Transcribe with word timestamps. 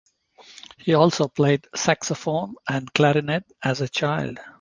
He 0.79 0.95
also 0.95 1.27
played 1.27 1.67
saxophone 1.75 2.55
and 2.67 2.91
clarinet 2.91 3.43
as 3.61 3.81
a 3.81 3.87
child. 3.87 4.39